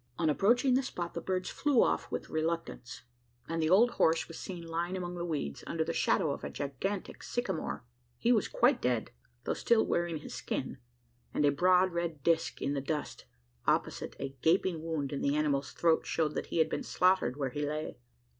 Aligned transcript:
On 0.17 0.31
approaching 0.31 0.73
the 0.73 0.81
spot, 0.81 1.13
the 1.13 1.21
birds 1.21 1.51
flew 1.51 1.83
off 1.83 2.09
with 2.11 2.27
reluctance; 2.31 3.03
and 3.47 3.61
the 3.61 3.69
old 3.69 3.91
horse 3.91 4.27
was 4.27 4.39
seen 4.39 4.65
lying 4.65 4.97
among 4.97 5.13
the 5.13 5.23
weeds, 5.23 5.63
under 5.67 5.83
the 5.83 5.93
shadow 5.93 6.31
of 6.31 6.43
a 6.43 6.49
gigantic 6.49 7.21
sycamore. 7.21 7.85
He 8.17 8.31
was 8.31 8.47
quite 8.47 8.81
dead, 8.81 9.11
though 9.43 9.53
still 9.53 9.85
wearing 9.85 10.17
his 10.17 10.33
skin; 10.33 10.79
and 11.35 11.45
a 11.45 11.51
broad 11.51 11.91
red 11.93 12.23
disc 12.23 12.63
in 12.63 12.73
the 12.73 12.81
dust, 12.81 13.25
opposite 13.67 14.15
a 14.19 14.29
gaping 14.41 14.81
wound 14.81 15.13
in 15.13 15.21
the 15.21 15.35
animal's 15.35 15.71
throat, 15.71 16.07
showed 16.07 16.33
that 16.33 16.47
he 16.47 16.57
had 16.57 16.67
been 16.67 16.81
slaughtered 16.83 17.37
where 17.37 17.51
he 17.51 17.63
lay! 17.63 17.99